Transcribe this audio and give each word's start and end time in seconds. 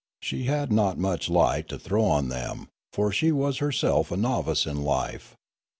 She 0.19 0.45
had 0.45 0.71
not 0.71 0.97
much 0.97 1.29
light 1.29 1.67
to 1.67 1.77
throw 1.77 2.03
on 2.05 2.29
them, 2.29 2.69
for 2.91 3.11
she 3.11 3.31
was 3.31 3.59
her 3.59 3.71
self 3.71 4.11
a 4.11 4.17
novice 4.17 4.65
in 4.65 4.81
life. 4.83 5.35